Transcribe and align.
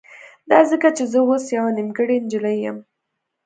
دا 0.51 0.59
ځکه 0.71 0.87
چې 0.97 1.03
زه 1.11 1.19
اوس 1.27 1.45
يوه 1.57 1.71
نيمګړې 1.77 2.15
نجلۍ 2.25 2.57
يم. 2.65 2.77